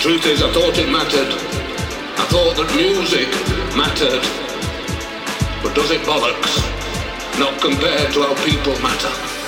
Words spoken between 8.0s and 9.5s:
to how people matter.